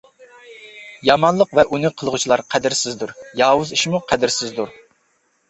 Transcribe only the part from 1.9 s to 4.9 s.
قىلغۇچىلار قەدىرسىزدۇر. ياۋۇز ئىشمۇ قەدىرسىزدۇر.